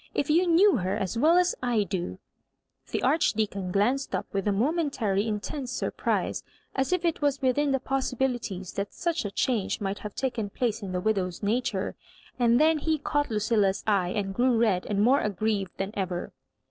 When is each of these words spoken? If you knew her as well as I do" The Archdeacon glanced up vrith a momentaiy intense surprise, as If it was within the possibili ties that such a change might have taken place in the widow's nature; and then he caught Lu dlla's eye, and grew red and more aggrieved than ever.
If 0.15 0.31
you 0.31 0.47
knew 0.47 0.77
her 0.77 0.95
as 0.97 1.15
well 1.15 1.37
as 1.37 1.53
I 1.61 1.83
do" 1.83 2.17
The 2.91 3.03
Archdeacon 3.03 3.71
glanced 3.71 4.15
up 4.15 4.25
vrith 4.33 4.47
a 4.47 4.49
momentaiy 4.49 5.27
intense 5.27 5.71
surprise, 5.71 6.43
as 6.73 6.91
If 6.91 7.05
it 7.05 7.21
was 7.21 7.39
within 7.43 7.71
the 7.71 7.79
possibili 7.79 8.39
ties 8.41 8.73
that 8.73 8.95
such 8.95 9.25
a 9.25 9.29
change 9.29 9.79
might 9.79 9.99
have 9.99 10.15
taken 10.15 10.49
place 10.49 10.81
in 10.81 10.91
the 10.91 11.01
widow's 11.01 11.43
nature; 11.43 11.95
and 12.39 12.59
then 12.59 12.79
he 12.79 12.97
caught 12.97 13.29
Lu 13.29 13.37
dlla's 13.37 13.83
eye, 13.85 14.09
and 14.09 14.33
grew 14.33 14.57
red 14.57 14.87
and 14.89 15.03
more 15.03 15.19
aggrieved 15.19 15.77
than 15.77 15.91
ever. 15.93 16.33